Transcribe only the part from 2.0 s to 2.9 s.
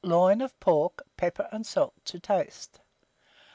to taste.